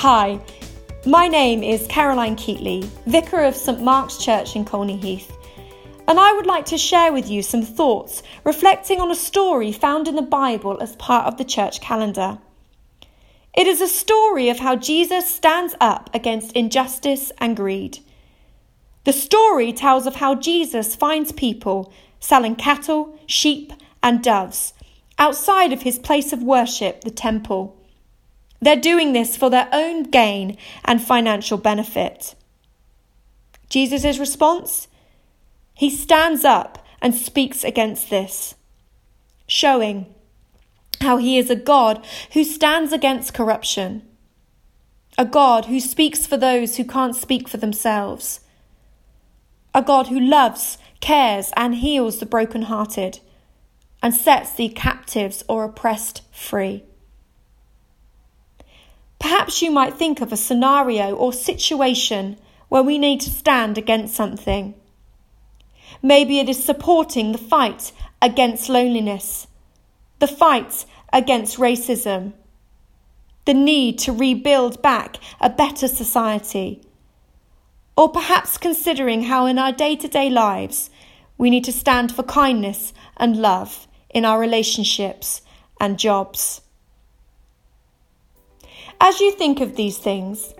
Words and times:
Hi, 0.00 0.38
my 1.06 1.26
name 1.26 1.62
is 1.62 1.86
Caroline 1.86 2.36
Keighley, 2.36 2.82
Vicar 3.06 3.42
of 3.42 3.56
St 3.56 3.80
Mark's 3.80 4.18
Church 4.18 4.54
in 4.54 4.66
Colney 4.66 4.98
Heath, 4.98 5.34
and 6.06 6.20
I 6.20 6.34
would 6.34 6.44
like 6.44 6.66
to 6.66 6.76
share 6.76 7.14
with 7.14 7.30
you 7.30 7.42
some 7.42 7.62
thoughts 7.62 8.22
reflecting 8.44 9.00
on 9.00 9.10
a 9.10 9.14
story 9.14 9.72
found 9.72 10.06
in 10.06 10.14
the 10.14 10.20
Bible 10.20 10.78
as 10.82 10.96
part 10.96 11.24
of 11.24 11.38
the 11.38 11.46
church 11.46 11.80
calendar. 11.80 12.36
It 13.54 13.66
is 13.66 13.80
a 13.80 13.88
story 13.88 14.50
of 14.50 14.58
how 14.58 14.76
Jesus 14.76 15.26
stands 15.26 15.74
up 15.80 16.10
against 16.12 16.52
injustice 16.52 17.32
and 17.38 17.56
greed. 17.56 18.00
The 19.04 19.14
story 19.14 19.72
tells 19.72 20.06
of 20.06 20.16
how 20.16 20.34
Jesus 20.34 20.94
finds 20.94 21.32
people 21.32 21.90
selling 22.20 22.54
cattle, 22.54 23.18
sheep, 23.24 23.72
and 24.02 24.22
doves 24.22 24.74
outside 25.18 25.72
of 25.72 25.82
his 25.82 25.98
place 25.98 26.34
of 26.34 26.42
worship, 26.42 27.00
the 27.00 27.10
temple. 27.10 27.75
They're 28.60 28.76
doing 28.76 29.12
this 29.12 29.36
for 29.36 29.50
their 29.50 29.68
own 29.72 30.04
gain 30.04 30.56
and 30.84 31.02
financial 31.02 31.58
benefit. 31.58 32.34
Jesus' 33.68 34.18
response? 34.18 34.88
He 35.74 35.90
stands 35.90 36.44
up 36.44 36.84
and 37.02 37.14
speaks 37.14 37.64
against 37.64 38.08
this, 38.08 38.54
showing 39.46 40.06
how 41.00 41.18
he 41.18 41.36
is 41.38 41.50
a 41.50 41.56
God 41.56 42.04
who 42.32 42.44
stands 42.44 42.92
against 42.92 43.34
corruption, 43.34 44.02
a 45.18 45.24
God 45.24 45.66
who 45.66 45.80
speaks 45.80 46.26
for 46.26 46.36
those 46.36 46.76
who 46.76 46.84
can't 46.84 47.14
speak 47.14 47.48
for 47.48 47.58
themselves, 47.58 48.40
a 49.74 49.82
God 49.82 50.06
who 50.06 50.18
loves, 50.18 50.78
cares, 51.00 51.52
and 51.56 51.76
heals 51.76 52.18
the 52.18 52.26
brokenhearted, 52.26 53.20
and 54.02 54.14
sets 54.14 54.52
the 54.54 54.70
captives 54.70 55.44
or 55.48 55.64
oppressed 55.64 56.22
free. 56.32 56.84
Perhaps 59.46 59.62
you 59.62 59.70
might 59.70 59.94
think 59.94 60.20
of 60.20 60.32
a 60.32 60.36
scenario 60.36 61.14
or 61.14 61.32
situation 61.32 62.36
where 62.68 62.82
we 62.82 62.98
need 62.98 63.20
to 63.20 63.30
stand 63.30 63.78
against 63.78 64.12
something. 64.12 64.74
Maybe 66.02 66.40
it 66.40 66.48
is 66.48 66.64
supporting 66.64 67.30
the 67.30 67.38
fight 67.38 67.92
against 68.20 68.68
loneliness, 68.68 69.46
the 70.18 70.26
fight 70.26 70.84
against 71.12 71.58
racism, 71.58 72.32
the 73.44 73.54
need 73.54 74.00
to 74.00 74.12
rebuild 74.12 74.82
back 74.82 75.18
a 75.40 75.48
better 75.48 75.86
society, 75.86 76.82
or 77.96 78.10
perhaps 78.10 78.58
considering 78.58 79.22
how 79.22 79.46
in 79.46 79.60
our 79.60 79.70
day 79.70 79.94
to 79.94 80.08
day 80.08 80.28
lives 80.28 80.90
we 81.38 81.50
need 81.50 81.62
to 81.66 81.72
stand 81.72 82.10
for 82.10 82.24
kindness 82.24 82.92
and 83.16 83.36
love 83.36 83.86
in 84.10 84.24
our 84.24 84.40
relationships 84.40 85.40
and 85.80 86.00
jobs. 86.00 86.62
As 89.00 89.20
you 89.20 89.30
think 89.32 89.60
of 89.60 89.76
these 89.76 89.98
things, 89.98 90.54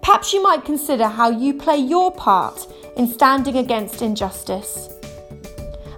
perhaps 0.00 0.32
you 0.32 0.42
might 0.42 0.64
consider 0.64 1.06
how 1.06 1.30
you 1.30 1.54
play 1.54 1.76
your 1.76 2.10
part 2.10 2.66
in 2.96 3.06
standing 3.06 3.58
against 3.58 4.02
injustice. 4.02 4.88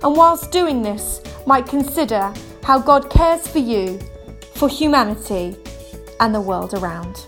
And 0.02 0.16
whilst 0.16 0.50
doing 0.50 0.82
this, 0.82 1.22
might 1.46 1.66
consider 1.66 2.32
how 2.62 2.78
God 2.78 3.10
cares 3.10 3.46
for 3.46 3.60
you, 3.60 4.00
for 4.54 4.68
humanity, 4.68 5.56
and 6.20 6.34
the 6.34 6.40
world 6.40 6.74
around. 6.74 7.26